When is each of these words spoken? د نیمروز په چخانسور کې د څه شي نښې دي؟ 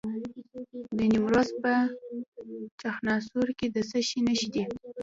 د 0.97 0.99
نیمروز 1.11 1.49
په 1.61 1.73
چخانسور 2.81 3.47
کې 3.59 3.67
د 3.75 3.77
څه 3.89 3.99
شي 4.07 4.19
نښې 4.27 4.47
دي؟ 4.53 4.63